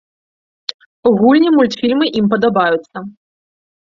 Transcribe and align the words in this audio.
Гульні, 1.19 1.49
мультфільмы 1.57 2.05
ім 2.21 2.25
падабаюцца. 2.31 2.97